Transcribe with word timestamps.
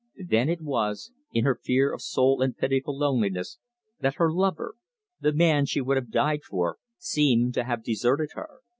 Then 0.25 0.49
it 0.49 0.61
was, 0.61 1.11
in 1.31 1.43
her 1.45 1.53
fear 1.61 1.93
of 1.93 2.01
soul 2.01 2.41
and 2.41 2.57
pitiful 2.57 2.97
loneliness, 2.97 3.59
that 3.99 4.15
her 4.15 4.33
lover 4.33 4.73
the 5.19 5.31
man 5.31 5.67
she 5.67 5.79
would 5.79 5.97
have 5.97 6.09
died 6.09 6.41
for 6.43 6.79
seemed 6.97 7.53
to 7.53 7.65
have 7.65 7.83
deserted 7.83 8.29
her. 8.33 8.61